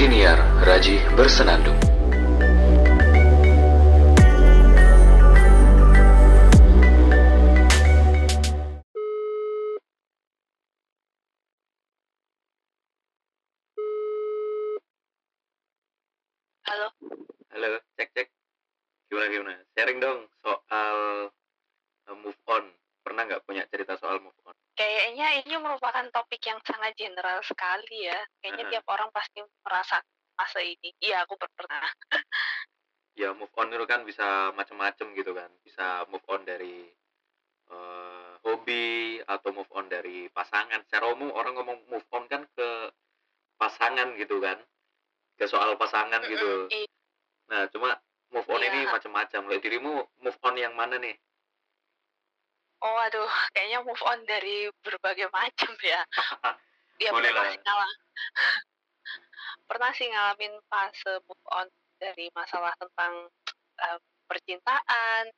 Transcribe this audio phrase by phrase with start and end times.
[0.00, 1.89] Siniar Raji Bersenandung.
[25.40, 28.20] Kayaknya ini merupakan topik yang sangat general sekali ya.
[28.44, 29.96] Kayaknya tiap orang pasti merasa
[30.36, 30.92] fase ini.
[31.00, 31.80] Iya, aku per- pernah.
[33.16, 35.48] Ya move on itu kan bisa macam-macam gitu kan.
[35.64, 36.84] Bisa move on dari
[37.72, 40.84] uh, hobi atau move on dari pasangan.
[40.84, 42.92] Secara umum orang ngomong move on kan ke
[43.56, 44.60] pasangan gitu kan.
[45.40, 46.68] Ke soal pasangan gitu.
[46.68, 46.92] Mm-mm, i-
[47.48, 47.96] Nah, cuma
[48.30, 48.68] move on Iya.
[48.76, 49.40] ini macam-macam.
[49.48, 51.16] Kalau dirimu move on yang mana nih?
[52.80, 56.02] Oh, aduh, kayaknya move on dari berbagai macam ya.
[57.00, 57.52] Ya Boleh pernah lah.
[57.56, 57.92] sih ngalah.
[59.72, 61.64] pernah sih ngalamin fase move on
[61.96, 63.32] dari masalah tentang
[63.80, 65.32] eh, percintaan,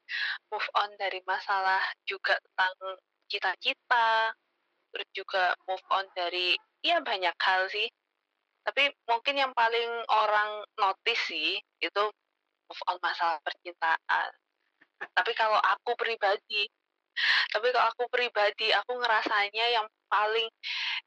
[0.51, 2.99] move on dari masalah juga tentang
[3.31, 4.35] cita-cita,
[4.91, 7.87] terus juga move on dari ya banyak hal sih.
[8.67, 12.05] Tapi mungkin yang paling orang notice sih itu
[12.67, 14.31] move on masalah percintaan.
[15.15, 16.67] Tapi kalau aku pribadi,
[17.53, 20.49] tapi kalau aku pribadi, aku ngerasanya yang paling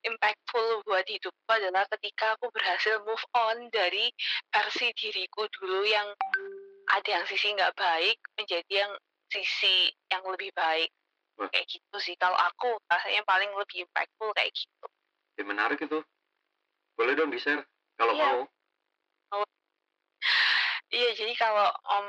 [0.05, 4.09] impactful buat hidupku adalah ketika aku berhasil move on dari
[4.53, 6.09] versi diriku dulu yang
[6.93, 8.93] ada yang sisi nggak baik menjadi yang
[9.29, 10.89] sisi yang lebih baik.
[11.35, 11.49] Wah.
[11.51, 12.15] Kayak gitu sih.
[12.15, 14.85] Kalau aku rasanya paling lebih impactful kayak gitu.
[15.35, 15.99] Ya, menarik itu.
[16.95, 17.65] Boleh dong di-share
[17.99, 18.23] kalau Iya.
[18.23, 18.41] mau.
[20.95, 22.07] Iya, jadi kalau om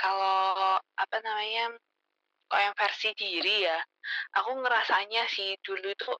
[0.00, 1.76] kalau apa namanya
[2.46, 3.78] kalau yang versi diri ya,
[4.38, 6.10] aku ngerasanya sih dulu itu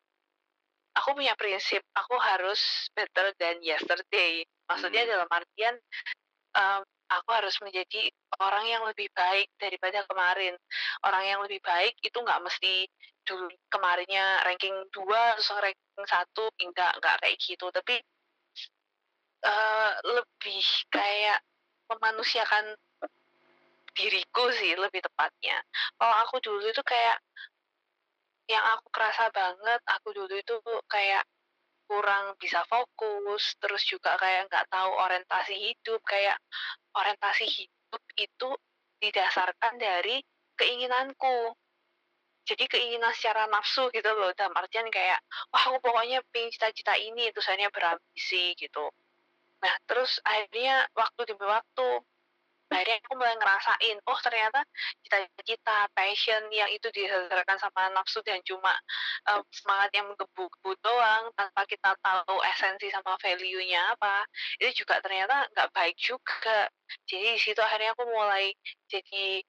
[0.96, 4.42] aku punya prinsip aku harus better than yesterday.
[4.66, 5.12] Maksudnya Hmm.
[5.12, 5.74] dalam artian
[6.56, 8.10] em, aku harus menjadi
[8.42, 10.56] orang yang lebih baik daripada kemarin.
[11.06, 12.88] Orang yang lebih baik itu nggak mesti
[13.26, 17.96] dulu kemarinnya ranking 2 terus ranking 1 enggak enggak kayak gitu, tapi
[19.46, 21.38] eh, lebih kayak
[21.86, 22.74] memanusiakan
[23.96, 25.58] diriku sih lebih tepatnya.
[25.96, 27.18] Kalau aku dulu itu kayak
[28.46, 30.54] yang aku kerasa banget, aku dulu itu
[30.86, 31.26] kayak
[31.86, 36.38] kurang bisa fokus, terus juga kayak nggak tahu orientasi hidup, kayak
[36.94, 38.48] orientasi hidup itu
[39.02, 40.22] didasarkan dari
[40.58, 41.54] keinginanku.
[42.46, 45.18] Jadi keinginan secara nafsu gitu loh, dalam artian kayak,
[45.50, 48.86] wah aku pokoknya pengen cita-cita ini, tulisannya berambisi gitu.
[49.66, 51.88] Nah, terus akhirnya waktu demi waktu,
[52.66, 54.60] akhirnya aku mulai ngerasain, oh ternyata
[55.06, 58.74] cita-cita, passion yang itu didasarkan sama nafsu dan cuma
[59.30, 64.26] em, semangat yang menggebu-gebu doang, tanpa kita tahu esensi sama value-nya apa,
[64.58, 66.66] itu juga ternyata nggak baik juga.
[67.06, 68.50] Jadi di situ akhirnya aku mulai
[68.90, 69.42] jadi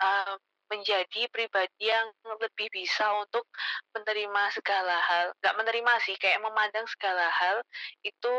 [0.00, 0.36] em,
[0.70, 3.42] menjadi pribadi yang lebih bisa untuk
[3.90, 7.58] menerima segala hal, nggak menerima sih, kayak memandang segala hal
[8.06, 8.34] itu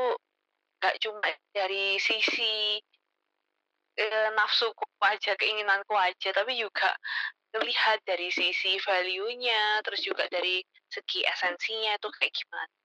[0.81, 1.21] nggak cuma
[1.53, 2.81] dari sisi
[3.97, 6.95] eh, nafsuku aja, keinginanku aja, tapi juga
[7.51, 12.75] melihat dari sisi value-nya, terus juga dari segi esensinya itu kayak gimana.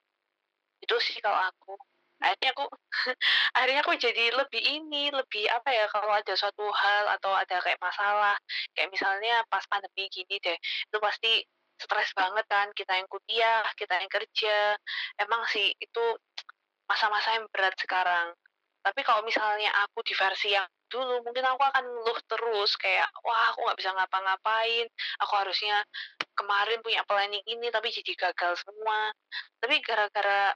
[0.83, 1.75] Itu sih kalau aku.
[2.17, 2.65] Akhirnya aku
[3.57, 7.79] akhirnya aku jadi lebih ini, lebih apa ya kalau ada suatu hal atau ada kayak
[7.79, 8.35] masalah,
[8.73, 11.45] kayak misalnya pas pandemi gini deh, itu pasti
[11.77, 14.81] stres banget kan kita yang kuliah, kita yang kerja.
[15.21, 16.05] Emang sih itu
[16.89, 18.33] masa-masa yang berat sekarang.
[18.81, 23.53] Tapi kalau misalnya aku di versi yang dulu, mungkin aku akan ngeluh terus kayak, wah
[23.53, 24.87] aku nggak bisa ngapa-ngapain,
[25.23, 25.77] aku harusnya
[26.37, 29.13] kemarin punya planning ini tapi jadi gagal semua.
[29.63, 30.55] Tapi gara-gara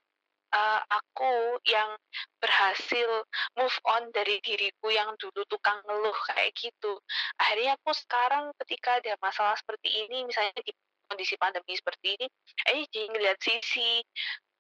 [0.55, 1.95] uh, aku yang
[2.43, 3.25] berhasil
[3.55, 6.99] move on dari diriku yang dulu tukang ngeluh kayak gitu.
[7.39, 10.75] Akhirnya aku sekarang ketika ada masalah seperti ini, misalnya di
[11.11, 12.27] kondisi pandemi seperti ini,
[12.71, 13.99] eh jadi ngeliat sisi,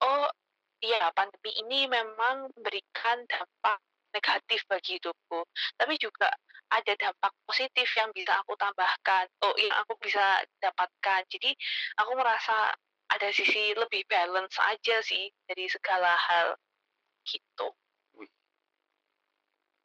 [0.02, 0.26] oh
[0.82, 3.78] iya pandemi ini memang memberikan dampak
[4.10, 5.40] negatif bagi hidupku,
[5.78, 6.30] tapi juga
[6.70, 11.26] ada dampak positif yang bisa aku tambahkan, oh yang aku bisa dapatkan.
[11.26, 11.50] Jadi
[11.98, 12.70] aku merasa
[13.10, 16.54] ada sisi lebih balance aja sih dari segala hal
[17.26, 17.74] gitu.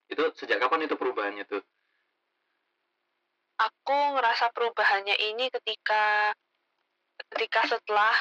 [0.05, 1.61] Itu sejak kapan itu perubahannya tuh?
[3.55, 6.35] Aku ngerasa perubahannya ini ketika
[7.33, 8.13] ketika setelah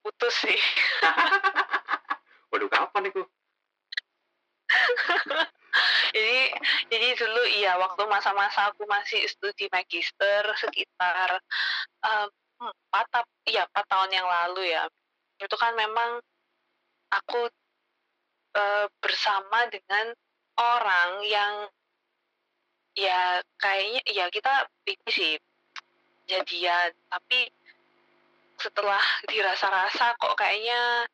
[0.00, 0.60] putus sih.
[2.54, 3.22] Waduh, kapan itu?
[6.16, 6.40] Jadi
[6.92, 11.40] jadi dulu iya waktu masa-masa aku masih studi magister sekitar
[12.04, 12.28] em,
[12.58, 14.84] empat tap- iya empat tahun yang lalu ya.
[15.38, 16.18] Itu kan memang
[17.14, 17.48] aku
[18.58, 20.12] uh, bersama dengan
[20.58, 21.54] orang yang
[22.98, 25.32] ya kayaknya ya kita ini sih
[26.26, 26.90] jadian.
[27.08, 27.46] Tapi
[28.58, 29.00] setelah
[29.30, 31.06] dirasa-rasa kok kayaknya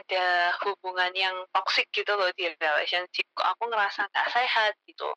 [0.00, 3.28] ada hubungan yang toksik gitu loh di relationship.
[3.36, 5.08] Aku ngerasa nggak sehat gitu.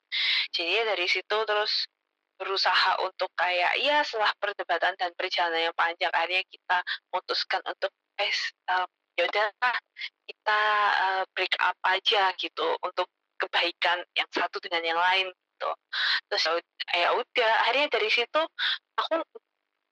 [0.52, 1.88] Jadi dari situ terus
[2.36, 6.78] berusaha untuk kayak ya setelah perdebatan dan perjalanan yang panjang akhirnya kita
[7.08, 8.36] memutuskan untuk eh
[8.76, 9.48] uh, yaudah
[10.28, 10.62] kita
[11.00, 13.08] uh, break up aja gitu untuk
[13.40, 15.72] kebaikan yang satu dengan yang lain gitu.
[16.28, 16.56] Terus ya,
[16.92, 18.42] ya udah akhirnya dari situ
[19.00, 19.16] aku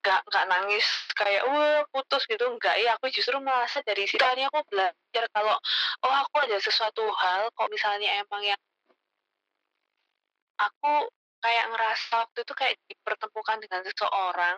[0.04, 0.86] nggak nggak nangis
[1.16, 2.44] kayak wah putus gitu.
[2.60, 4.20] Nggak ya aku justru merasa dari situ.
[4.20, 5.56] Akhirnya aku belajar kalau
[6.04, 8.60] oh aku ada sesuatu hal kok misalnya emang yang
[10.60, 11.08] aku
[11.40, 14.58] kayak ngerasa waktu itu kayak dipertemukan dengan seseorang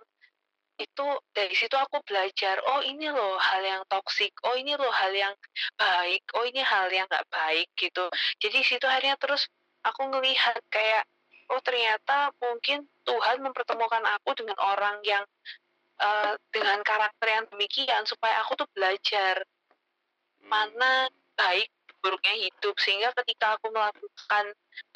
[0.75, 5.15] itu dari situ aku belajar oh ini loh hal yang toksik oh ini loh hal
[5.15, 5.31] yang
[5.79, 8.11] baik oh ini hal yang nggak baik gitu.
[8.43, 9.47] Jadi situ akhirnya terus
[9.87, 11.07] aku ngelihat kayak
[11.51, 15.23] oh ternyata mungkin Tuhan mempertemukan aku dengan orang yang
[16.01, 19.45] uh, dengan karakter yang demikian supaya aku tuh belajar
[20.45, 21.69] mana baik
[22.01, 22.75] buruknya hidup.
[22.77, 24.45] Sehingga ketika aku melakukan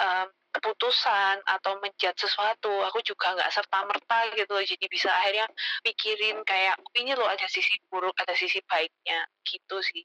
[0.02, 4.66] um, keputusan atau menjat sesuatu aku juga nggak serta merta gitu loh.
[4.66, 5.50] Jadi bisa akhirnya
[5.86, 9.26] pikirin kayak oh, ini loh ada sisi buruk ada sisi baiknya.
[9.46, 10.04] Gitu sih.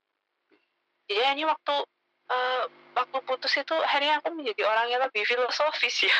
[1.05, 1.85] Jadi ini waktu
[2.31, 2.63] uh,
[2.95, 6.19] waktu putus itu akhirnya aku menjadi orang yang lebih filosofis ya.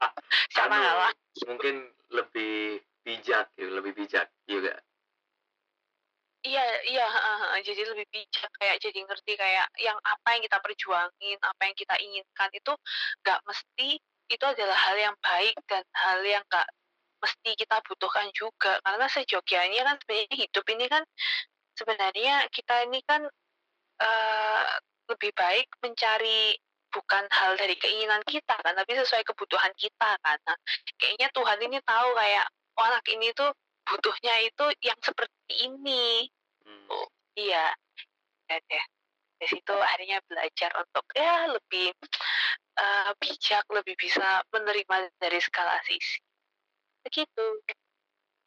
[0.56, 1.12] Sama lah
[1.44, 4.78] mungkin lebih bijak gitu lebih bijak juga.
[6.42, 11.38] Iya iya, heeh jadi lebih bijak, kayak jadi ngerti kayak yang apa yang kita perjuangin,
[11.38, 12.72] apa yang kita inginkan itu
[13.22, 13.88] nggak mesti
[14.26, 16.66] itu adalah hal yang baik dan hal yang nggak
[17.22, 18.82] mesti kita butuhkan juga.
[18.82, 21.02] Karena sejogianya kan sebenarnya hidup ini kan
[21.78, 23.22] sebenarnya kita ini kan
[24.02, 24.74] uh,
[25.10, 26.54] lebih baik mencari
[26.92, 30.38] bukan hal dari keinginan kita kan, tapi sesuai kebutuhan kita kan.
[30.44, 30.56] Nah,
[31.00, 32.46] kayaknya Tuhan ini tahu kayak,
[32.76, 33.50] oh anak ini tuh
[33.88, 36.28] butuhnya itu yang seperti ini.
[36.62, 36.86] Hmm.
[36.92, 37.72] Oh, iya.
[38.46, 38.84] Ya deh.
[39.42, 41.90] Di situ akhirnya belajar untuk ya lebih
[42.78, 46.22] uh, bijak, lebih bisa menerima dari skala sisi.
[47.02, 47.46] Begitu.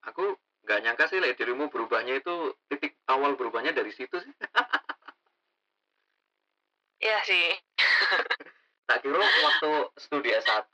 [0.07, 4.33] Aku nggak nyangka sih, like, dirimu berubahnya itu titik awal berubahnya dari situ sih.
[6.99, 7.47] Iya sih.
[8.87, 10.69] tak kira waktu studi S1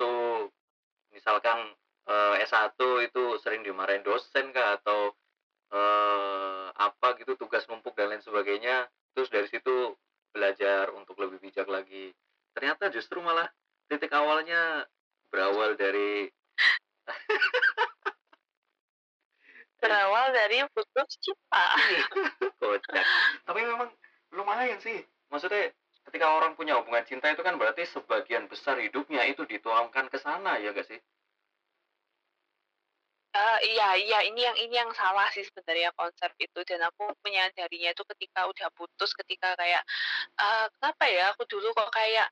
[1.16, 1.72] misalkan
[2.12, 2.76] uh, S1
[3.08, 4.78] itu sering dimarahin dosen kah?
[4.80, 5.16] Atau
[5.72, 8.88] uh, apa gitu tugas numpuk dan lain sebagainya.
[9.16, 9.96] Terus dari situ
[10.32, 12.16] belajar untuk lebih bijak lagi.
[12.56, 13.48] Ternyata justru malah
[13.92, 14.88] titik awalnya
[15.32, 16.28] berawal dari
[19.82, 21.66] berawal dari putus cinta.
[22.62, 23.06] Kocak.
[23.48, 23.90] Tapi memang
[24.32, 25.04] lumayan sih.
[25.32, 25.72] Maksudnya
[26.10, 30.58] ketika orang punya hubungan cinta itu kan berarti sebagian besar hidupnya itu dituangkan ke sana
[30.58, 31.02] ya gak sih
[33.32, 37.96] Uh, iya iya, ini yang ini yang salah sih sebenarnya konsep itu dan aku menyadarinya
[37.96, 39.88] itu ketika udah putus, ketika kayak,
[40.36, 42.28] uh, kenapa ya aku dulu kok kayak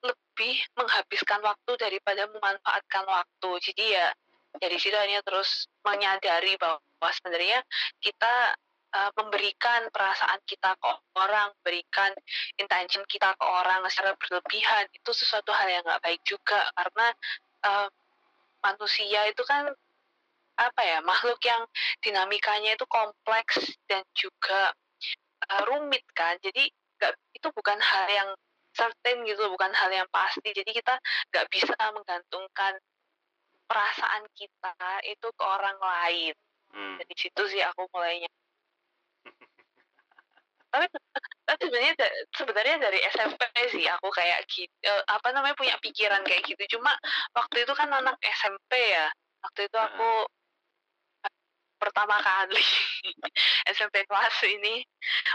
[0.00, 3.50] lebih menghabiskan waktu daripada memanfaatkan waktu.
[3.60, 4.08] Jadi ya
[4.56, 6.80] dari situ hanya terus menyadari bahwa
[7.12, 7.60] sebenarnya
[8.00, 8.56] kita,
[8.94, 12.12] uh, memberikan perasaan kita ke orang, berikan
[12.56, 16.60] intention kita ke orang secara berlebihan, itu sesuatu hal yang nggak baik juga.
[16.76, 17.06] Karena,
[17.64, 17.88] uh,
[18.64, 19.70] manusia itu kan
[20.58, 21.62] apa ya makhluk yang
[22.02, 24.74] dinamikanya itu kompleks dan juga
[25.46, 26.34] uh, rumit kan.
[26.42, 26.66] Jadi
[26.98, 28.30] nggak itu bukan hal yang
[28.74, 30.50] certain gitu bukan hal yang pasti.
[30.50, 30.98] Jadi kita
[31.34, 32.74] nggak bisa menggantungkan
[33.68, 34.74] perasaan kita
[35.06, 36.34] itu ke orang lain.
[36.68, 37.00] Hmm.
[37.00, 38.28] dari situ sih aku mulainya
[40.68, 40.86] tapi
[41.48, 41.94] tapi sebenarnya
[42.36, 43.40] sebenarnya dari SMP
[43.72, 46.92] sih aku kayak gitu apa namanya punya pikiran kayak gitu cuma
[47.32, 49.08] waktu itu kan anak SMP ya
[49.40, 50.28] waktu itu aku
[51.78, 52.60] pertama kali
[53.72, 54.82] SMP kelas ini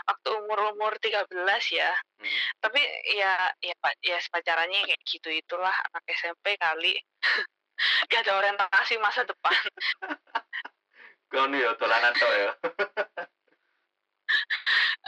[0.05, 1.31] waktu umur-umur 13
[1.71, 1.91] ya.
[2.19, 2.39] Hmm.
[2.59, 2.81] Tapi
[3.15, 6.99] ya ya Pak ya pacarannya kayak gitu itulah anak SMP kali.
[8.11, 9.57] Gak ada orientasi masa depan.
[11.31, 12.51] Kau nih ya tolanan tuh ya.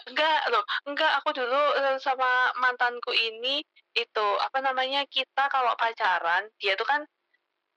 [0.09, 3.63] Enggak loh, enggak aku dulu eh, sama mantanku ini
[3.95, 7.01] itu apa namanya kita kalau pacaran dia tuh kan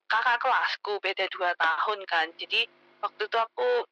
[0.09, 2.67] kakak kelasku beda dua tahun kan jadi
[3.05, 3.87] waktu itu aku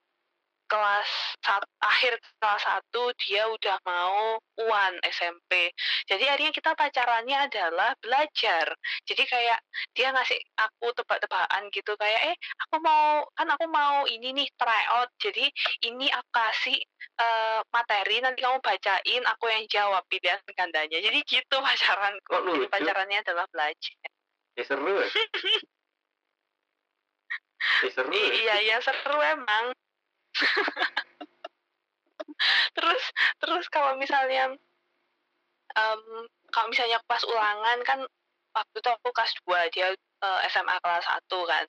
[0.66, 1.10] kelas
[1.40, 5.70] saat akhir kelas 1 dia udah mau UAN SMP.
[6.10, 8.74] Jadi akhirnya kita pacarannya adalah belajar.
[9.06, 9.62] Jadi kayak
[9.94, 12.36] dia ngasih aku tebak-tebakan gitu kayak eh
[12.66, 15.10] aku mau kan aku mau ini nih try out.
[15.22, 15.46] Jadi
[15.86, 16.76] ini aku kasih
[17.16, 20.98] uh, materi nanti kamu bacain aku yang jawab pilihan gandanya.
[21.00, 22.28] Jadi gitu pacaranku.
[22.28, 23.96] Kok Jadi pacarannya adalah belajar.
[24.56, 25.08] Ya seru ya.
[27.82, 28.30] Ya seru ya.
[28.36, 29.72] iya iya seru emang.
[32.76, 33.02] terus
[33.40, 34.52] terus kalau misalnya
[35.72, 36.02] em,
[36.52, 37.98] kalau misalnya pas ulangan kan
[38.52, 41.64] waktu itu aku kelas 2 dia eh, SMA kelas 1 kan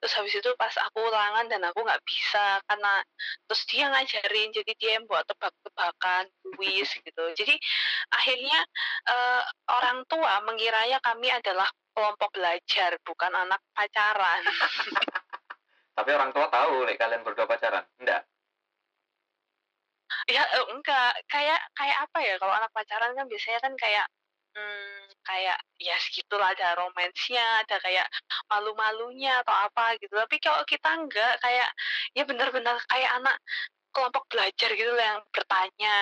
[0.00, 3.02] terus habis itu pas aku ulangan dan aku nggak bisa karena
[3.48, 6.24] terus dia ngajarin jadi dia yang buat tebak-tebakan
[6.56, 7.54] kuis gitu jadi
[8.12, 8.58] akhirnya
[9.08, 14.42] eh, orang tua mengiranya kami adalah kelompok belajar bukan anak pacaran
[15.94, 17.86] Tapi orang tua tahu lek kalian berdua pacaran.
[18.02, 18.26] Enggak.
[20.26, 24.06] Ya eh, enggak, kayak kayak apa ya kalau anak pacaran kan biasanya kan kayak
[24.54, 28.06] hmm, kayak ya segitulah ada romansnya, ada kayak
[28.50, 30.14] malu-malunya atau apa gitu.
[30.14, 31.68] Tapi kalau kita enggak kayak
[32.14, 33.36] ya benar-benar kayak anak
[33.94, 35.96] kelompok belajar gitu lah yang bertanya,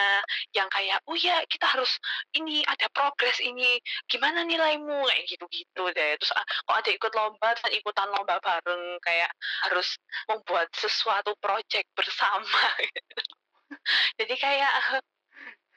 [0.56, 1.92] yang kayak oh ya kita harus
[2.32, 3.76] ini ada progres ini
[4.08, 6.16] gimana nilaimu kayak gitu-gitu deh.
[6.16, 9.30] Terus ah, kalau ada ikut lomba dan ikutan lomba bareng kayak
[9.68, 12.64] harus membuat sesuatu project bersama.
[14.18, 14.72] Jadi kayak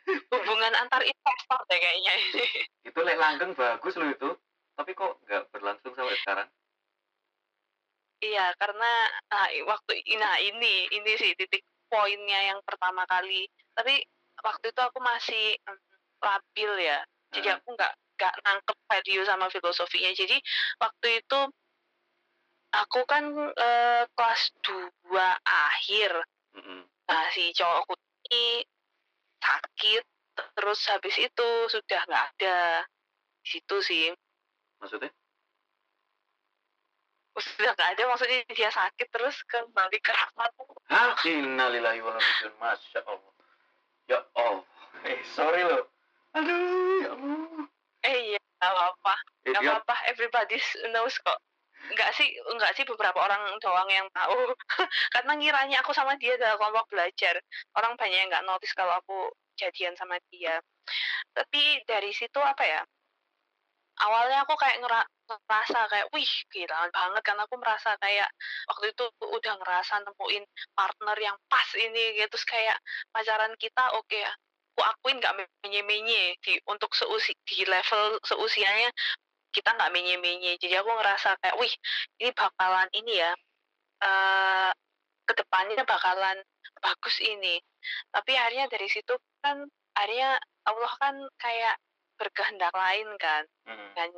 [0.05, 2.45] hubungan antar investor deh kayaknya ini.
[2.85, 4.29] Itu lek langgeng bagus loh itu.
[4.75, 6.47] Tapi kok nggak berlangsung sampai sekarang?
[8.24, 8.91] Iya, karena
[9.31, 13.47] nah, waktu nah ini ini sih titik poinnya yang pertama kali.
[13.74, 14.03] Tapi
[14.43, 15.79] waktu itu aku masih mm,
[16.21, 17.00] labil ya.
[17.31, 20.12] Jadi aku nggak nggak nangkep value sama filosofinya.
[20.15, 20.38] Jadi
[20.79, 21.39] waktu itu
[22.75, 23.24] aku kan
[23.55, 26.12] eh, kelas 2 akhir.
[26.55, 26.81] Mm-mm.
[27.05, 27.93] Nah, si cowokku
[28.31, 28.65] ini
[29.46, 30.04] sakit
[30.56, 32.58] terus habis itu sudah nggak ada
[33.40, 34.06] di situ sih
[34.78, 35.12] Maksudnya?
[37.36, 41.20] sudah nggak ada maksudnya dia sakit terus kembali ke rahmatmu Hah?
[41.22, 42.16] Innalillahi wa.
[42.62, 43.34] Masya Allah.
[44.08, 44.64] Ya Allah.
[45.06, 45.86] Eh, sorry loh.
[46.34, 47.70] Aduh, ya Allah.
[48.02, 49.14] eh iya nggak apa-apa
[49.46, 50.58] Eh, nggak apa-apa everybody
[50.90, 51.38] knows kok
[51.94, 54.54] nggak sih nggak sih beberapa orang doang yang tahu.
[55.13, 57.38] Karena ngiranya aku sama dia adalah kelompok belajar.
[57.77, 60.60] Orang banyak yang nggak notice kalau aku jadian sama dia.
[61.36, 62.82] Tapi dari situ apa ya
[64.04, 68.27] awalnya aku kayak ngera- ngerasa kayak wih gila banget kan aku merasa kayak
[68.68, 70.44] waktu itu udah ngerasa nemuin
[70.75, 72.27] partner yang pas ini gitu.
[72.36, 72.77] Terus kayak
[73.15, 74.32] pacaran kita oke ya.
[74.75, 78.92] Aku akuin nggak menye-menye di untuk seusi di level seusianya
[79.55, 81.71] kita nggak menye-menye jadi aku ngerasa kayak wih
[82.19, 83.31] ini bakalan ini ya
[84.03, 84.71] eh
[85.25, 86.38] ke depannya bakalan
[86.83, 87.63] bagus ini
[88.12, 89.63] tapi akhirnya dari situ kan
[89.95, 90.35] akhirnya
[90.67, 91.79] Allah kan kayak
[92.19, 93.91] berkehendak lain kan Mm-mm.
[93.95, 94.09] dan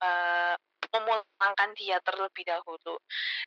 [0.00, 0.54] eh,
[0.90, 2.98] memulangkan dia terlebih dahulu.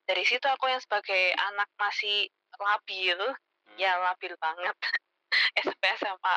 [0.07, 3.19] Dari situ aku yang sebagai anak masih labil,
[3.63, 3.79] Hmm.
[3.79, 4.75] ya labil banget.
[5.63, 6.35] SMP SMA,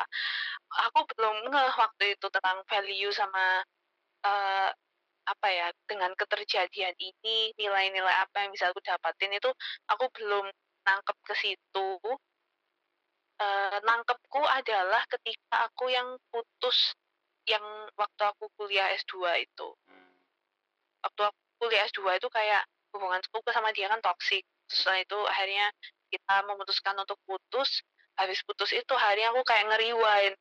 [0.89, 3.61] aku belum ngeh waktu itu tentang value sama
[4.25, 4.69] eh,
[5.27, 9.51] apa ya dengan keterjadian ini nilai-nilai apa yang bisa aku dapatin itu
[9.91, 10.47] aku belum
[10.87, 11.89] nangkep ke situ.
[13.37, 16.95] Eh, nangkepku adalah ketika aku yang putus
[17.45, 17.61] yang
[17.93, 20.15] waktu aku kuliah S2 itu Mm.
[21.05, 24.41] waktu aku kuliah S2 itu kayak hubunganku sama dia kan toksik.
[24.67, 25.69] Setelah itu akhirnya
[26.09, 27.85] kita memutuskan untuk putus.
[28.17, 30.33] Habis putus itu akhirnya aku kayak ngeriwain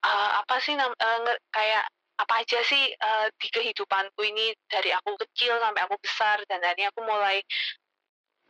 [0.00, 1.84] "Eh, apa sih nge- kayak
[2.18, 6.90] apa aja sih eh, di kehidupanku ini dari aku kecil sampai aku besar dan akhirnya
[6.90, 7.46] aku mulai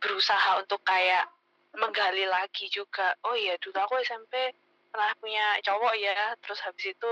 [0.01, 1.29] berusaha untuk kayak
[1.77, 3.13] menggali lagi juga.
[3.29, 4.57] Oh iya dulu aku SMP
[4.89, 6.33] pernah punya cowok ya.
[6.41, 7.11] Terus habis itu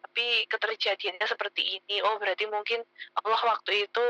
[0.00, 2.00] tapi keterjadiannya seperti ini.
[2.00, 2.80] Oh berarti mungkin
[3.20, 4.06] Allah waktu itu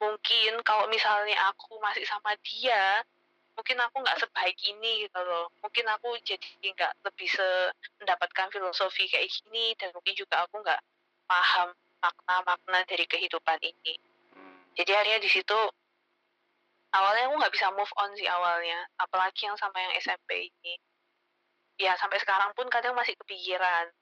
[0.00, 3.04] mungkin kalau misalnya aku masih sama dia
[3.60, 7.44] mungkin aku nggak sebaik ini gitu loh mungkin aku jadi nggak lebih se
[8.00, 10.80] mendapatkan filosofi kayak gini dan mungkin juga aku nggak
[11.28, 11.68] paham
[12.00, 14.00] makna-makna dari kehidupan ini
[14.32, 14.56] Mm.
[14.80, 15.60] jadi akhirnya di situ
[16.96, 20.74] awalnya aku nggak bisa move on sih awalnya apalagi yang sama yang SMP ini
[21.76, 23.92] ya sampai sekarang pun kadang masih kepikiran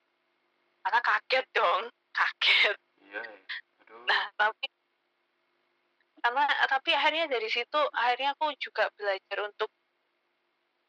[0.87, 1.83] karena kaget dong
[2.19, 3.25] kaget Iya.
[3.25, 3.33] ya.
[3.83, 4.05] Aduh.
[4.05, 4.69] Nah, tapi
[6.23, 9.71] karena tapi akhirnya dari situ akhirnya aku juga belajar untuk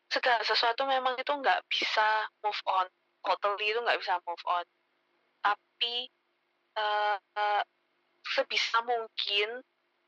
[0.10, 2.88] segala sesuatu memang itu nggak bisa move on.
[3.22, 4.66] Totally itu nggak bisa move on.
[5.46, 6.10] Tapi
[6.78, 7.64] eh, eh,
[8.26, 9.62] sebisa mungkin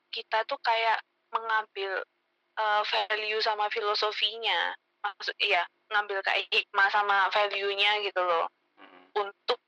[0.09, 0.99] kita tuh kayak
[1.29, 2.01] mengambil
[2.57, 4.73] eh, value sama filosofinya.
[5.01, 8.47] Maksud iya ngambil kayak hikmah sama value-nya gitu loh.
[8.79, 9.03] Mm-mm.
[9.13, 9.59] untuk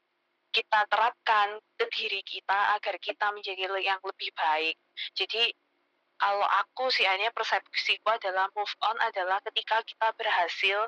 [0.54, 4.78] kita terapkan ke diri kita agar kita menjadi yang lebih baik.
[5.18, 5.50] Jadi
[6.22, 10.88] kalau aku sih hanya persepsiku adalah move on adalah ketika kita berhasil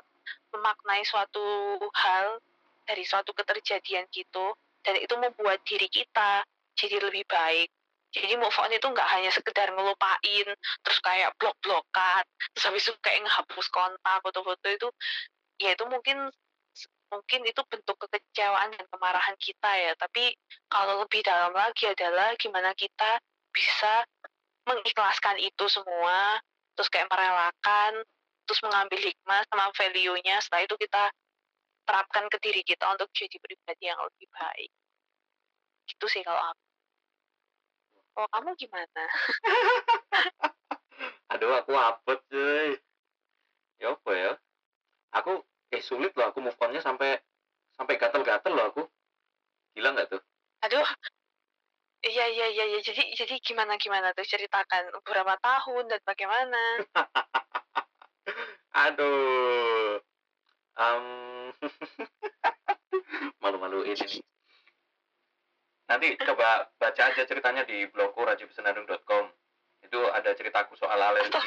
[0.54, 2.38] memaknai suatu hal
[2.86, 4.54] dari suatu keterjadian gitu
[4.86, 6.46] dan itu membuat diri kita
[6.78, 7.68] jadi lebih baik.
[8.14, 10.48] Jadi move on itu nggak hanya sekedar ngelupain
[10.86, 14.88] terus kayak blok-blokan terus habis itu kayak ngehapus kontak foto-foto itu
[15.60, 16.32] ya itu mungkin
[17.10, 19.92] mungkin itu bentuk kekecewaan dan kemarahan kita ya.
[19.98, 20.34] Tapi
[20.70, 23.20] kalau lebih dalam lagi adalah gimana kita
[23.54, 24.04] bisa
[24.66, 26.38] mengikhlaskan itu semua
[26.76, 28.04] terus kayak merelakan
[28.46, 30.36] terus mengambil hikmah sama value-nya.
[30.42, 31.04] Setelah itu kita
[31.86, 34.70] terapkan ke diri kita untuk jadi pribadi yang lebih baik.
[35.86, 36.64] Gitu sih kalau aku.
[38.16, 39.04] Kalau kamu gimana?
[41.36, 42.80] Aduh, aku abot, cuy.
[43.76, 44.32] Ya apa ya?
[45.20, 45.44] Aku
[45.74, 47.18] eh sulit loh aku move on-nya sampai
[47.74, 48.82] sampai gatel-gatel loh aku.
[49.74, 50.22] Gila nggak tuh?
[50.56, 50.82] aduh
[52.02, 56.62] iya iya iya iya jadi jadi gimana gimana tuh ceritakan berapa tahun dan bagaimana
[58.76, 59.96] Aduh.
[60.76, 61.04] Em,
[63.42, 64.20] Malu-maluin ini.
[65.88, 69.32] Nanti coba baca aja ceritanya di blogku rajibesenandung.com.
[69.80, 71.40] Itu ada ceritaku soal alergi.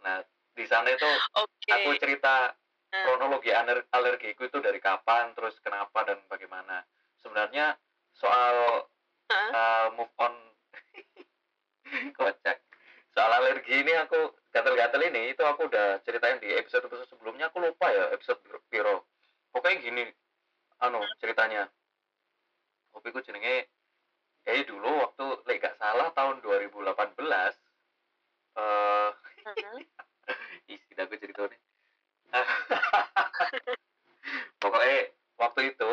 [0.00, 0.24] Nah,
[0.56, 2.56] di sana itu oke aku cerita.
[2.88, 6.84] Kronologi aler alergiku itu dari kapan, terus kenapa dan bagaimana.
[7.20, 7.76] Sebenarnya
[8.16, 8.88] soal
[9.28, 10.34] uh, move on
[12.18, 12.64] kocak.
[13.12, 17.60] Soal alergi ini aku gatel-gatel ini itu aku udah ceritain di episode episode sebelumnya aku
[17.60, 18.40] lupa ya episode
[18.72, 19.08] piro.
[19.52, 20.04] Pokoknya gini
[20.80, 21.68] anu ceritanya.
[22.94, 23.68] Hobiku jenenge
[24.48, 26.96] eh dulu waktu lek gak salah tahun 2018
[28.56, 29.10] eh
[29.48, 29.80] Mhm.
[30.72, 31.60] isi aku cerita nih.
[34.62, 34.98] Pokoknya
[35.38, 35.90] waktu itu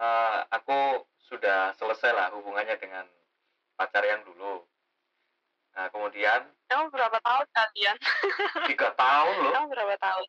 [0.00, 3.06] eh, aku sudah selesai lah hubungannya dengan
[3.76, 4.64] pacar yang dulu.
[5.72, 7.96] Nah kemudian Kamu berapa tahun kalian?
[8.70, 9.52] tiga tahun loh.
[9.54, 10.26] Kamu berapa tahun?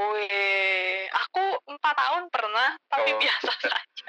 [0.00, 3.20] Wih, aku empat tahun pernah, tapi Oh.
[3.20, 4.08] biasa saja.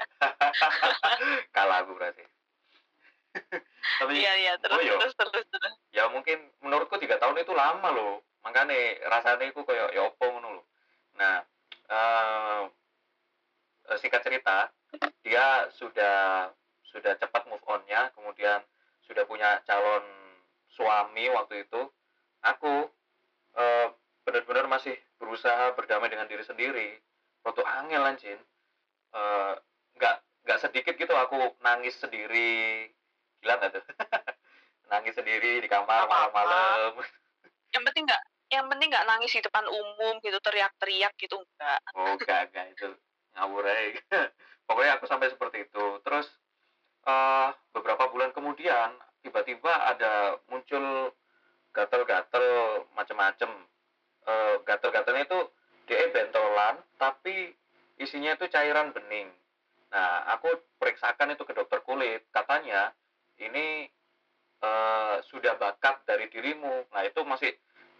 [1.52, 2.24] Kalah aku berarti.
[4.00, 4.96] Tapi Iya iya, terus Oh, iya.
[4.96, 5.74] terus terus terus.
[5.92, 8.24] ya mungkin menurutku tiga tahun itu lama loh.
[8.42, 8.74] Makanya
[9.06, 10.66] rasanya itu kayak ya opo ngono loh.
[11.18, 11.42] Nah
[11.88, 12.62] eh,
[13.90, 14.70] eh, singkat cerita
[15.22, 16.50] dia sudah
[16.92, 18.60] sudah cepat move onnya, kemudian
[19.06, 20.04] sudah punya calon
[20.74, 21.80] suami waktu itu.
[22.42, 22.90] Aku
[23.56, 23.88] eh,
[24.26, 26.98] benar-benar masih berusaha berdamai dengan diri sendiri.
[27.46, 28.40] Waktu angel anjing.
[29.12, 29.54] Eh,
[29.98, 32.90] nggak nggak sedikit gitu aku nangis sendiri.
[33.38, 33.84] Gila nggak tuh?
[34.90, 37.00] nangis sendiri di kamar malam-malam.
[37.72, 41.80] Yang penting nggak yang penting nggak nangis di depan umum gitu teriak-teriak gitu enggak.
[41.96, 42.88] Oh, enggak, enggak itu
[43.32, 44.00] ngawur aja.
[44.68, 45.84] Pokoknya aku sampai seperti itu.
[46.04, 46.28] Terus
[47.08, 48.92] eh beberapa bulan kemudian
[49.24, 51.16] tiba-tiba ada muncul
[51.72, 52.46] gatel-gatel
[52.92, 53.48] macem-macem.
[54.28, 55.40] Eh gatel-gatelnya itu
[55.88, 57.56] dia bentolan tapi
[57.96, 59.32] isinya itu cairan bening.
[59.92, 62.28] Nah, aku periksakan itu ke dokter kulit.
[62.28, 62.92] Katanya
[63.40, 63.88] ini
[64.62, 66.92] eh sudah bakat dari dirimu.
[66.92, 67.56] Nah, itu masih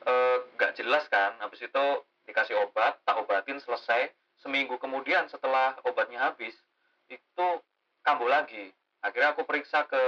[0.06, 1.36] eh, nggak jelas kan.
[1.40, 1.84] Habis itu
[2.26, 4.10] dikasih obat, tak obatin selesai.
[4.42, 6.54] Seminggu kemudian setelah obatnya habis,
[7.06, 7.48] itu
[8.02, 8.74] kambuh lagi.
[9.02, 10.04] Akhirnya aku periksa ke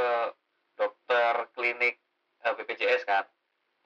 [0.74, 1.98] dokter klinik
[2.42, 3.24] eh, BPJS kan.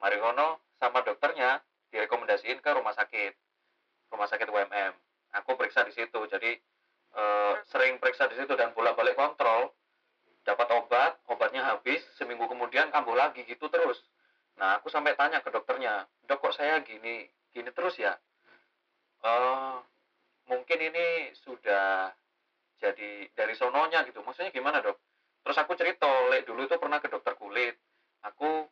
[0.01, 1.61] Mari ngono sama dokternya
[1.93, 3.33] direkomendasiin ke rumah sakit.
[4.13, 4.93] Rumah sakit UMM.
[5.45, 6.21] Aku periksa di situ.
[6.29, 6.53] Jadi
[7.17, 9.73] eh, sering periksa di situ dan bolak-balik kontrol.
[10.49, 14.01] Dapat obat, obatnya habis, seminggu kemudian kambuh lagi gitu terus.
[14.59, 18.19] Nah, aku sampai tanya ke dokternya, dok kok saya gini, gini terus ya?
[19.23, 19.77] Eh,
[20.51, 22.11] mungkin ini sudah
[22.83, 24.19] jadi dari sononya gitu.
[24.27, 24.99] Maksudnya gimana dok?
[25.47, 27.79] Terus aku cerita, lek dulu itu pernah ke dokter kulit.
[28.27, 28.67] Aku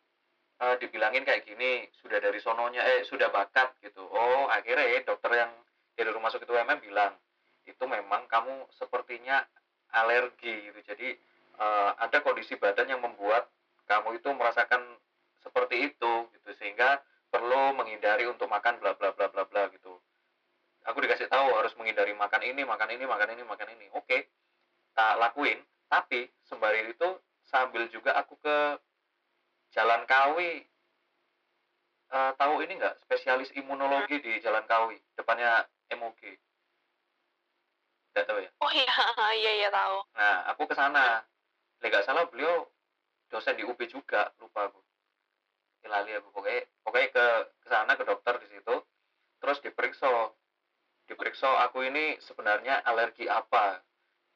[0.59, 4.03] eh, dibilangin kayak gini, sudah dari sononya, eh sudah bakat gitu.
[4.03, 5.51] Oh, akhirnya dokter yang
[5.95, 7.15] dari rumah sakit UMM bilang,
[7.63, 9.39] itu memang kamu sepertinya
[9.95, 10.79] alergi gitu.
[10.83, 11.15] Jadi
[11.63, 13.47] eh, ada kondisi badan yang membuat
[13.87, 14.83] kamu itu merasakan
[15.47, 16.99] seperti itu gitu sehingga
[17.31, 19.97] perlu menghindari untuk makan bla bla bla bla bla gitu.
[20.85, 23.89] Aku dikasih tahu harus menghindari makan ini makan ini makan ini makan ini.
[23.97, 24.29] Oke
[24.93, 25.57] tak lakuin.
[25.89, 27.09] Tapi sembari itu
[27.49, 28.77] sambil juga aku ke
[29.73, 30.61] Jalan Kawi.
[32.07, 33.01] Eh, tahu ini nggak?
[33.01, 35.65] Spesialis imunologi di Jalan Kawi depannya
[35.97, 36.21] MOG
[38.13, 38.49] nggak tahu ya?
[38.61, 38.89] Oh iya,
[39.41, 39.97] iya iya tahu.
[40.17, 41.21] Nah, aku ke sana.
[41.77, 42.65] Lek gak salah beliau
[43.29, 44.81] dosen di UB juga, lupa aku.
[45.85, 47.25] Lali aku pokoknya pokoknya ke
[47.67, 48.75] ke sana ke dokter di situ.
[49.37, 50.09] terus diperiksa
[51.05, 53.83] diperiksa aku ini sebenarnya alergi apa.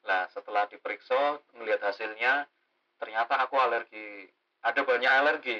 [0.06, 2.46] Lah setelah diperiksa melihat hasilnya
[3.00, 4.30] ternyata aku alergi.
[4.62, 5.58] Ada banyak alergi.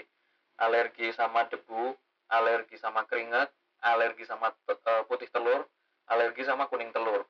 [0.62, 1.96] Alergi sama debu
[2.30, 3.50] alergi sama keringat
[3.82, 5.66] alergi sama uh, putih telur
[6.06, 7.26] alergi sama kuning telur.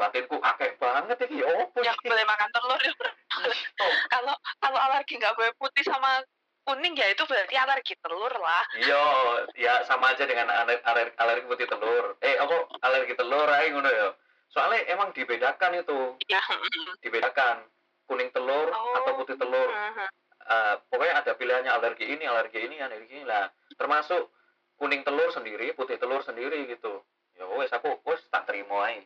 [0.00, 2.94] Batinku akeh banget ini oh ya boleh makan telur ya
[4.08, 6.24] kalau kalau alergi nggak boleh putih sama
[6.68, 8.64] kuning ya itu berarti alergi telur lah.
[8.76, 9.04] Iya
[9.56, 12.20] ya sama aja dengan alergi, alergi putih telur.
[12.20, 14.08] Eh aku alergi telur aja ngono ya.
[14.52, 16.20] Soalnya emang dibedakan itu.
[16.28, 16.44] Ya
[17.00, 17.64] dibedakan
[18.04, 18.96] kuning telur oh.
[19.00, 19.72] atau putih telur.
[20.48, 23.24] uh, pokoknya ada pilihannya alergi ini alergi ini alergi ini.
[23.24, 23.48] Lah
[23.80, 24.28] termasuk
[24.76, 27.00] kuning telur sendiri putih telur sendiri gitu.
[27.40, 29.00] Ya wes aku wes tak terima aja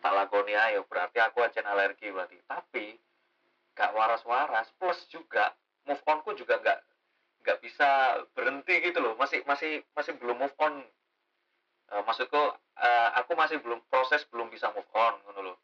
[0.00, 2.38] tak lakoni ayo berarti aku aja alergi berarti.
[2.46, 2.94] Tapi
[3.74, 5.52] gak waras-waras plus juga
[5.88, 6.80] move onku juga gak
[7.42, 9.14] gak bisa berhenti gitu loh.
[9.16, 10.84] Masih masih masih belum move on.
[11.90, 15.56] Uh, maksudku uh, aku masih belum proses belum bisa move on gitu loh.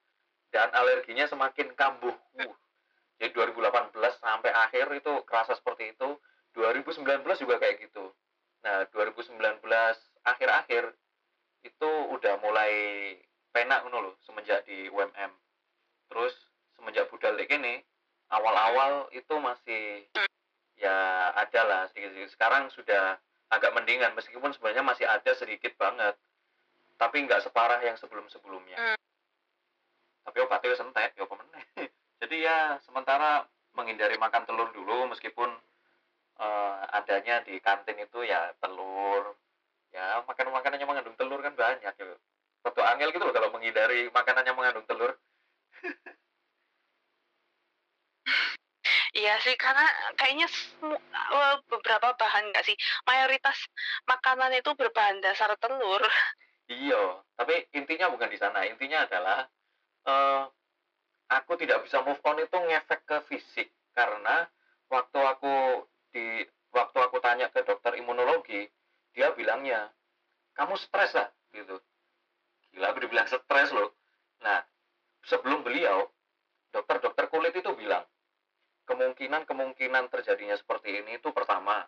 [0.50, 2.14] Dan alerginya semakin kambuh.
[2.38, 2.54] Uh,
[3.16, 6.18] jadi 2018 sampai akhir itu kerasa seperti itu.
[6.56, 8.12] 2019 juga kayak gitu.
[8.64, 9.36] Nah 2019
[10.24, 10.84] akhir-akhir
[11.66, 12.72] itu udah mulai
[13.50, 15.32] penak ngono loh semenjak di UMM
[16.06, 16.34] terus
[16.78, 17.82] semenjak budal ini
[18.30, 20.06] awal-awal itu masih
[20.86, 20.96] ya
[21.34, 22.30] ada lah sedikit-sedikit.
[22.38, 23.18] Sekarang sudah
[23.50, 26.14] agak mendingan meskipun sebenarnya masih ada sedikit banget
[26.96, 28.76] tapi nggak separah yang sebelum-sebelumnya.
[28.76, 28.98] Hmm.
[30.26, 31.62] tapi obatnya sentet ya pemenang
[32.20, 33.46] jadi ya sementara
[33.78, 35.46] menghindari makan telur dulu meskipun
[36.42, 39.38] uh, adanya di kantin itu ya telur
[39.94, 42.06] ya makan makanannya mengandung telur kan banyak ya.
[42.66, 45.14] Foto angel gitu loh kalau menghindari makanan yang mengandung telur
[49.16, 49.86] Iya sih, karena
[50.20, 50.44] kayaknya
[50.84, 52.76] uh, beberapa bahan nggak sih,
[53.08, 53.56] mayoritas
[54.04, 56.04] makanan itu berbahan dasar telur.
[56.68, 58.68] Iya, tapi intinya bukan di sana.
[58.68, 59.48] Intinya adalah
[60.04, 60.44] uh,
[61.32, 64.44] aku tidak bisa move on itu ngefek ke fisik karena
[64.92, 66.44] waktu aku di
[66.76, 68.68] waktu aku tanya ke dokter imunologi,
[69.16, 69.88] dia bilangnya
[70.52, 71.80] kamu stres lah gitu
[72.76, 73.95] gila aku dibilang stres loh
[79.56, 81.80] kemungkinan-kemungkinan terjadinya seperti ini itu pertama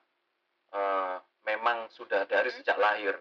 [0.72, 3.20] uh, memang sudah dari sejak lahir.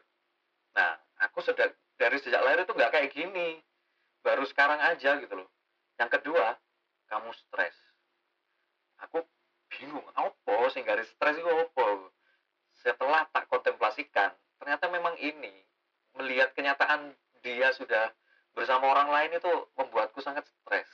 [0.71, 1.67] Nah aku sudah
[1.99, 3.59] dari sejak lahir itu nggak kayak gini.
[4.23, 5.51] Baru sekarang aja gitu loh.
[5.99, 6.55] Yang kedua
[7.11, 7.75] kamu stres.
[9.03, 9.19] Aku
[9.67, 11.87] bingung apa sehingga stres itu apa?
[12.79, 14.31] Setelah tak kontemplasikan
[14.63, 15.51] ternyata memang ini
[16.15, 17.11] melihat kenyataan
[17.43, 18.15] dia sudah
[18.55, 20.87] bersama orang lain itu membuatku sangat stres.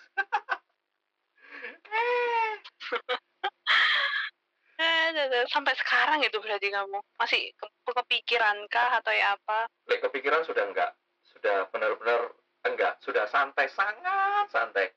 [4.84, 5.08] Eh,
[5.54, 7.00] sampai sekarang itu berarti kamu?
[7.22, 9.70] Masih ke kepikiran kah atau ya apa?
[9.86, 10.92] Kepikiran sudah enggak,
[11.30, 12.34] sudah benar-benar
[12.66, 14.90] enggak, sudah santai sangat santai.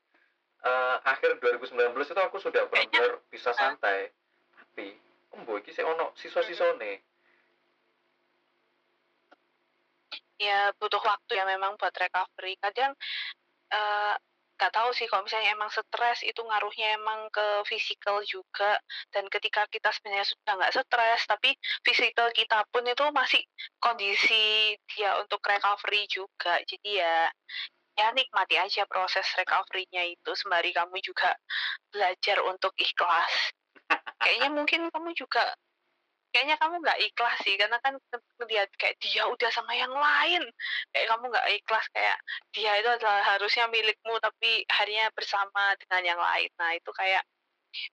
[0.67, 4.11] Uh, akhir 2019 itu aku sudah benar-benar bisa santai.
[4.57, 4.97] Tapi
[5.37, 7.05] embo iki sik ono sisa-sisone
[10.37, 12.61] ya butuh waktu ya memang buat recovery.
[12.61, 12.93] Kadang
[13.73, 14.15] uh,
[14.57, 18.81] gak tahu sih kalau misalnya emang stres itu ngaruhnya emang ke fisikal juga.
[19.13, 21.51] Dan ketika kita sebenarnya sudah nggak stres tapi
[21.85, 23.43] fisikal kita pun itu masih
[23.79, 26.61] kondisi dia untuk recovery juga.
[26.65, 27.29] Jadi ya
[27.97, 30.31] ya nikmati aja proses recovery-nya itu.
[30.37, 31.37] Sembari kamu juga
[31.93, 33.33] belajar untuk ikhlas.
[34.21, 35.55] Kayaknya mungkin kamu juga
[36.37, 37.97] kayaknya kamu nggak ikhlas sih karena kan
[38.37, 40.45] ngeliat kayak dia udah sama yang lain.
[40.93, 42.19] Kayak kamu nggak ikhlas kayak
[42.53, 46.53] dia itu adalah harusnya milikmu tapi harinya bersama dengan yang lain.
[46.61, 47.25] Nah itu kayak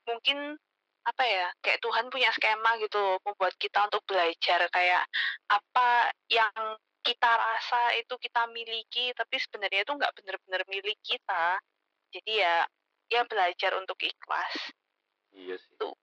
[0.03, 0.59] mungkin
[1.07, 5.07] apa ya kayak Tuhan punya skema gitu membuat kita untuk belajar kayak
[5.47, 6.55] apa yang
[7.03, 11.63] kita rasa itu kita miliki tapi sebenarnya itu nggak benar-benar milik kita.
[12.11, 12.67] Jadi ya
[13.07, 14.75] ya belajar untuk ikhlas.
[15.31, 15.79] Iya sih.
[15.79, 15.95] Tuh.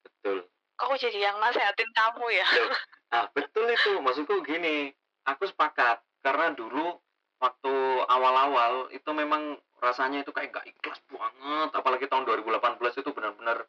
[0.00, 0.49] Betul
[0.80, 2.48] kok jadi yang nasehatin kamu ya?
[3.12, 4.00] Ah betul itu.
[4.00, 4.88] Maksudku gini
[5.28, 6.00] aku sepakat.
[6.24, 6.96] Karena dulu
[7.40, 7.74] waktu
[8.08, 11.68] awal-awal itu memang rasanya itu kayak gak ikhlas banget.
[11.76, 13.68] Apalagi tahun 2018 itu benar-benar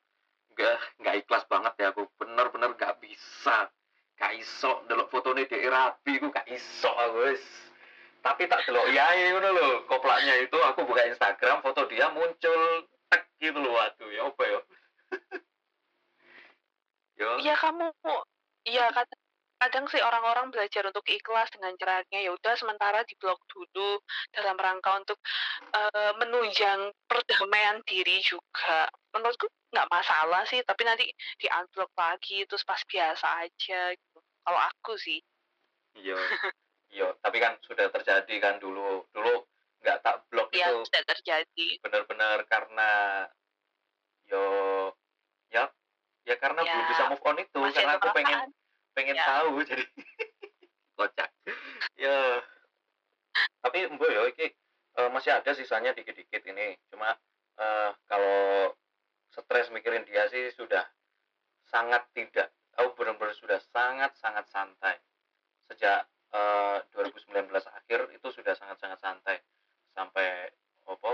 [0.56, 3.68] gak gak ikhlas banget ya aku benar-benar gak bisa.
[4.16, 4.88] Gak iso.
[4.88, 7.36] Delok fotonya di rapi aku gak iso aku
[8.22, 13.26] tapi tak delok ya ini loh koplaknya itu aku buka Instagram foto dia muncul tek
[13.42, 14.60] gitu loh waduh ya apa ya
[17.22, 17.88] Iya kamu,
[18.66, 19.22] iya kadang,
[19.62, 24.02] kadang sih orang-orang belajar untuk ikhlas dengan caranya ya udah sementara di blok dulu
[24.34, 25.20] dalam rangka untuk
[25.70, 28.90] uh, menunjang perdamaian diri juga.
[29.14, 31.06] Menurutku nggak masalah sih, tapi nanti
[31.38, 34.20] di unblock lagi terus pas biasa aja gitu.
[34.42, 35.22] Kalau aku sih.
[35.92, 36.16] iya
[36.96, 39.44] iya tapi kan sudah terjadi kan dulu dulu
[39.84, 42.92] nggak tak blok ya itu sudah terjadi benar-benar karena
[44.32, 44.44] yo
[46.32, 46.36] ya
[46.72, 48.50] ya belum bisa move on itu masih karena aku pengen perasaan.
[48.96, 49.26] pengen Ya.
[49.28, 49.86] tahu jadi
[50.96, 51.30] kocak.
[52.00, 52.18] Ya
[53.62, 54.48] tapi embo ya iki
[55.00, 56.80] eh, masih ada sisanya dikit-dikit ini.
[56.88, 57.12] Cuma
[57.60, 58.72] eh, kalau
[59.32, 60.84] stres mikirin dia sih sudah
[61.72, 64.96] sangat tidak aku benar-benar sudah sangat sangat santai.
[65.68, 69.38] Sejak eh, 2019 akhir itu sudah sangat-sangat santai.
[69.92, 70.48] Sampai
[70.88, 71.12] apa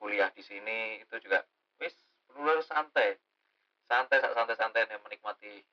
[0.00, 1.44] kuliah di sini itu juga
[1.80, 1.92] wis
[2.28, 3.16] benar santai
[3.88, 5.64] santai santai santai menikmati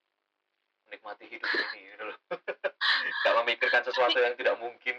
[0.92, 2.18] menikmati hidup ini gitu loh.
[3.24, 4.96] Gak memikirkan sesuatu yang tidak mungkin.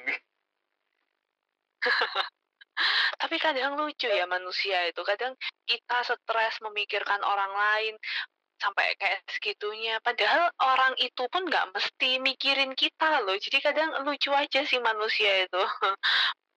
[3.21, 5.37] Tapi kadang lucu ya manusia itu kadang
[5.69, 7.95] kita stres memikirkan orang lain
[8.57, 10.01] sampai kayak segitunya.
[10.01, 13.37] Padahal orang itu pun nggak mesti mikirin kita loh.
[13.37, 15.61] Jadi kadang lucu aja sih manusia itu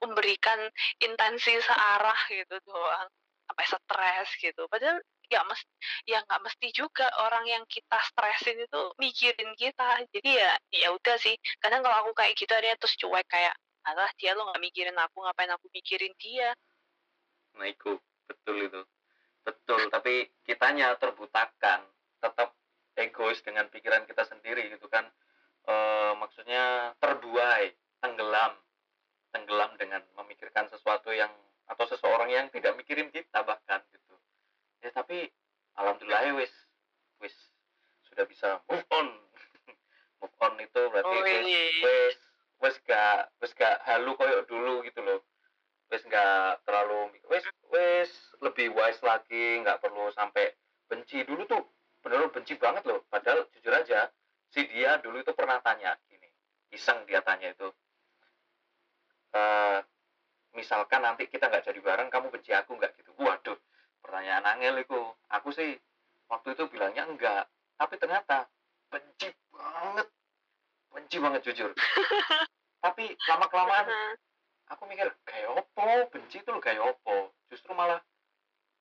[0.05, 0.57] memberikan
[1.01, 3.09] intensi searah gitu doang
[3.49, 4.63] sampai stres gitu.
[4.69, 5.61] Padahal ya mes
[6.05, 10.05] ya nggak mesti juga orang yang kita stresin itu mikirin kita.
[10.13, 11.35] Jadi ya ya udah sih.
[11.59, 15.21] Kadang kalau aku kayak gitu ada terus cuek kayak alah dia lo nggak mikirin aku
[15.21, 16.53] ngapain aku mikirin dia?
[17.57, 17.97] Nah itu.
[18.25, 18.81] Betul itu.
[19.45, 19.89] Betul.
[19.89, 21.85] Tapi kitanya terbutakan.
[22.21, 22.57] Tetap
[22.97, 25.05] egois dengan pikiran kita sendiri gitu kan.
[25.65, 28.57] Eh maksudnya terbuai tenggelam.
[29.29, 31.29] Tenggelam dengan memikirkan sesuatu yang
[31.65, 34.04] atau seseorang yang tidak mikirin kita bahkan gitu
[34.83, 35.29] ya tapi
[35.75, 36.53] alhamdulillah ya, wis
[37.19, 37.35] wis
[38.09, 39.07] sudah bisa move on.
[40.23, 41.75] Move on itu berarti wis Wih.
[41.83, 42.15] wis
[42.63, 45.19] wis gak wis gak halu koyo dulu gitu loh.
[45.91, 50.55] Wis gak terlalu wis wis lebih wise lagi nggak perlu sampai
[50.87, 51.27] benci.
[51.27, 51.61] Dulu tuh
[51.99, 53.03] bener benci banget loh.
[53.11, 54.07] Padahal jujur aja
[54.55, 56.31] si dia dulu itu pernah tanya gini
[56.71, 57.67] iseng dia tanya itu
[59.35, 59.83] eh
[60.55, 62.95] misalkan nanti kita nggak jadi bareng kamu benci aku nggak?
[62.95, 63.11] Gitu.
[63.19, 63.59] Waduh
[64.25, 65.77] pertanyaan angel itu aku sih
[66.33, 67.45] waktu itu bilangnya enggak.
[67.77, 68.49] Tapi ternyata
[68.89, 70.09] benci banget.
[70.89, 71.69] Benci banget jujur.
[72.89, 73.85] Tapi lama kelamaan
[74.65, 78.01] aku mikir kayak opo benci itu kayak opo justru malah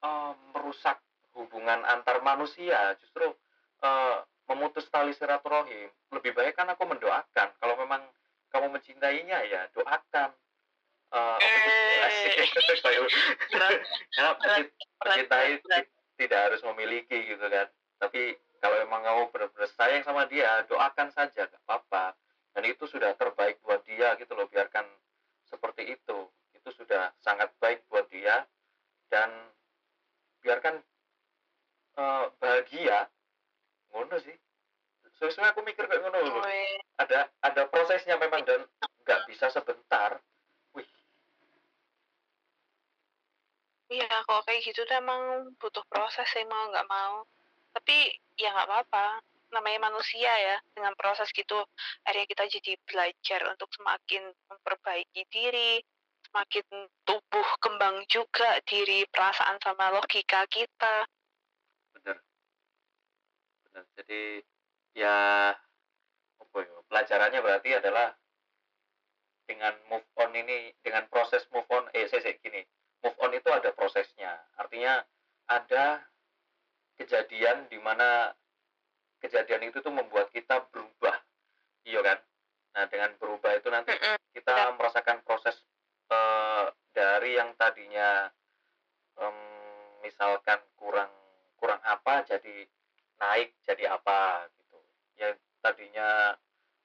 [0.00, 0.96] eh, merusak
[1.36, 2.96] hubungan antar manusia.
[3.04, 3.28] Justru
[3.84, 4.16] eh,
[4.48, 5.92] memutus tali silaturahim.
[6.08, 7.52] Lebih baik kan aku mendoakan.
[7.60, 8.00] Kalau memang
[8.48, 10.32] kamu mencintainya ya doakan
[11.14, 12.50] Asik.
[14.98, 15.16] Berat.
[15.62, 17.66] ti- tidak harus memiliki gitu kan.
[17.98, 22.14] Tapi kalau emang kamu benar-benar sayang sama dia doakan saja gak apa-apa.
[22.54, 24.86] Dan itu sudah terbaik buat dia gitu loh biarkan
[25.44, 26.18] seperti itu.
[26.52, 28.46] Itu sudah sangat baik buat dia.
[29.06, 29.30] Dan
[30.40, 30.82] biarkan
[31.94, 33.06] eh, bahagia.
[33.90, 34.34] Ngono sih.
[35.14, 36.42] Sesuai aku mikir kayak ngono loh.
[36.98, 38.66] Ada ada prosesnya memang dan
[39.04, 40.16] nggak bisa sebentar
[40.72, 40.88] wih
[43.94, 47.22] Iya, kalau kayak gitu tuh emang butuh proses sih mau nggak mau.
[47.70, 49.22] Tapi ya nggak apa-apa.
[49.54, 50.56] Namanya manusia ya.
[50.74, 51.62] Dengan proses gitu,
[52.02, 55.78] akhirnya kita jadi belajar untuk semakin memperbaiki diri,
[56.26, 56.66] semakin
[57.06, 61.06] tumbuh kembang juga diri, perasaan sama logika kita.
[61.94, 62.18] bener
[63.62, 64.22] bener jadi
[64.98, 65.18] ya
[66.42, 68.18] apa ya pelajarannya berarti adalah
[69.46, 72.66] dengan move on ini dengan proses move on eh saya saya gini
[73.04, 74.40] move on itu ada prosesnya.
[74.56, 75.04] Artinya
[75.52, 76.00] ada
[76.96, 78.32] kejadian di mana
[79.20, 81.20] kejadian itu tuh membuat kita berubah.
[81.84, 82.18] Iya kan?
[82.74, 83.92] Nah dengan berubah itu nanti
[84.32, 85.54] kita merasakan proses
[86.08, 86.64] eh,
[86.96, 88.32] dari yang tadinya
[89.20, 89.36] em,
[90.00, 91.12] misalkan kurang
[91.60, 92.64] kurang apa jadi
[93.20, 94.78] naik jadi apa gitu.
[95.20, 96.32] Yang tadinya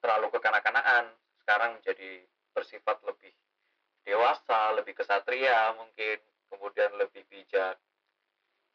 [0.03, 3.32] terlalu kekanak-kanakan sekarang jadi bersifat lebih
[4.07, 6.17] dewasa lebih kesatria mungkin
[6.49, 7.75] kemudian lebih bijak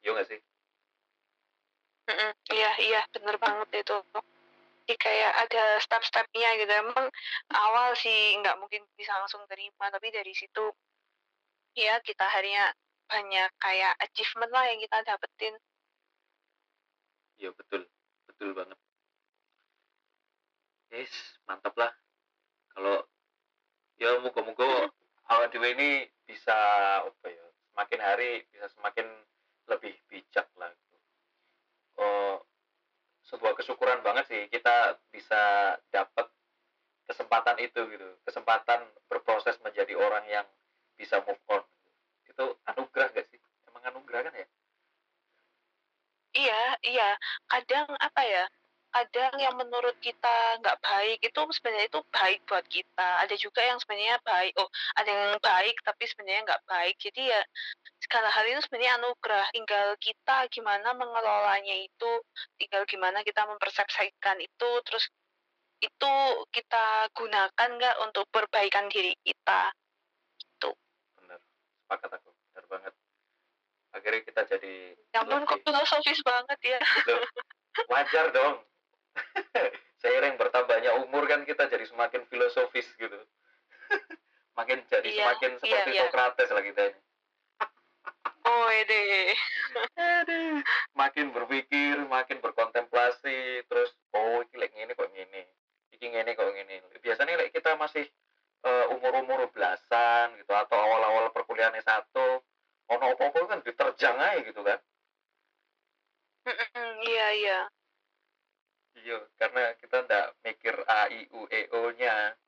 [0.04, 0.40] iya nggak sih
[2.04, 2.36] Mm-mm.
[2.52, 3.96] Iya, iya, bener banget itu.
[4.84, 6.68] Jadi kayak ada step-stepnya gitu.
[6.68, 7.08] Emang
[7.48, 10.68] awal sih nggak mungkin bisa langsung terima, tapi dari situ
[11.72, 12.76] ya kita akhirnya
[13.08, 15.56] banyak kayak achievement lah yang kita dapetin.
[17.38, 17.82] iya betul
[18.24, 18.78] betul banget
[20.94, 21.12] yes
[21.44, 21.92] mantap lah
[22.74, 23.02] kalau
[23.98, 24.90] ya moga-moga
[25.30, 25.90] awal dewe ini
[26.24, 26.56] bisa
[27.04, 29.06] apa ya semakin hari bisa semakin
[29.68, 30.96] lebih bijak lah gitu.
[32.00, 32.34] Oh,
[33.24, 36.28] sebuah kesyukuran banget sih kita bisa dapat
[37.08, 40.46] kesempatan itu gitu kesempatan berproses menjadi orang yang
[40.96, 41.60] bisa move on
[42.24, 44.48] itu anugerah gak sih emang anugerah kan ya
[46.34, 47.08] Iya, iya.
[47.46, 48.44] Kadang apa ya?
[48.94, 53.08] Kadang yang menurut kita nggak baik itu sebenarnya itu baik buat kita.
[53.26, 56.94] Ada juga yang sebenarnya baik oh ada yang baik tapi sebenarnya nggak baik.
[57.02, 57.42] Jadi ya
[57.98, 59.46] segala hal itu sebenarnya anugerah.
[59.50, 62.12] Tinggal kita gimana mengelolanya itu
[62.54, 65.10] tinggal gimana kita mempersepsikan itu terus
[65.82, 66.14] itu
[66.54, 69.74] kita gunakan nggak untuk perbaikan diri kita?
[71.18, 71.42] Bener
[71.82, 72.30] sepakat aku.
[72.30, 72.94] Bener banget.
[73.90, 74.74] Akhirnya kita jadi
[75.10, 76.80] ya ampun kok filosofis banget ya.
[77.10, 77.26] Loh,
[77.90, 78.62] wajar dong
[80.02, 83.16] seiring bertambahnya umur kan kita jadi semakin filosofis gitu
[84.58, 86.00] makin jadi Iya, semakin iya, seperti iya.
[86.06, 87.00] Socrates lah kita ini.
[88.44, 88.68] oh
[89.98, 90.62] Aduh,
[90.94, 95.42] makin berpikir, makin berkontemplasi, terus oh iki lek ngene kok ngene.
[95.90, 96.76] Iki ngene kok ngene.
[97.02, 98.06] Biasanya lek kita masih
[98.64, 102.14] eh, umur-umur belasan gitu atau awal-awal perkuliahan S1
[102.84, 104.78] ono apa-apa kan diterjang aja gitu kan.
[107.02, 107.58] Iya iya
[108.94, 112.38] Iya, karena kita ndak mikir A I U E O nya.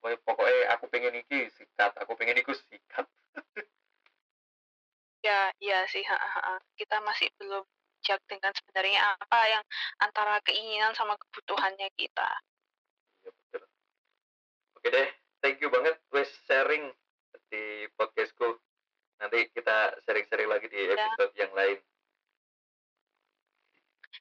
[0.00, 3.06] Pokoknya, aku pengen iki sikat, aku pengen iku sikat.
[5.20, 6.00] Ya, iya sih.
[6.00, 6.56] ha, ha, ha.
[6.80, 7.60] Kita masih belum
[8.00, 9.64] jak dengan sebenarnya apa yang
[10.00, 12.30] antara keinginan sama kebutuhannya kita.
[13.20, 13.62] Iya betul.
[14.80, 15.08] Oke deh,
[15.44, 16.88] thank you banget wes sharing
[17.52, 18.56] di podcastku.
[19.20, 20.96] Nanti kita sharing-sharing lagi di Ya.
[20.96, 21.76] episode yang lain.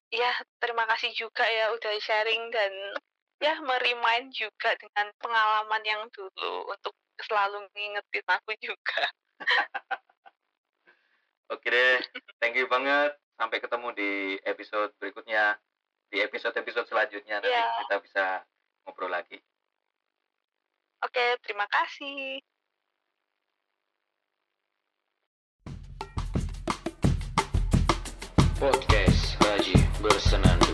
[0.10, 2.72] Ya, terima kasih juga ya udah sharing dan
[3.40, 9.04] ya merimain juga dengan pengalaman yang dulu untuk selalu ngingetin aku juga.
[11.54, 11.98] Oke deh,
[12.42, 13.16] thank you banget.
[13.40, 14.12] Sampai ketemu di
[14.44, 15.56] episode berikutnya.
[16.10, 17.70] Di episode-episode selanjutnya nanti Ya.
[17.86, 18.26] kita bisa
[18.84, 19.38] ngobrol lagi.
[21.06, 22.42] Oke, terima kasih.
[28.60, 30.69] Podcast Raji Bersenandung.